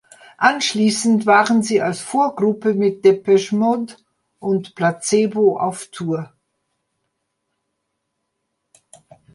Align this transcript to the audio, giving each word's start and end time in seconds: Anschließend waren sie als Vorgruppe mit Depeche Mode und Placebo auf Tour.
Anschließend 0.39 1.27
waren 1.27 1.61
sie 1.61 1.79
als 1.79 1.99
Vorgruppe 1.99 2.73
mit 2.73 3.05
Depeche 3.05 3.55
Mode 3.55 3.93
und 4.39 4.73
Placebo 4.73 5.59
auf 5.59 5.91
Tour. 5.91 6.33